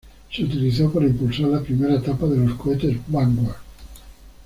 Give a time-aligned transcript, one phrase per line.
[0.31, 3.57] Se utilizó para impulsar la primera etapa de los cohetes Vanguard.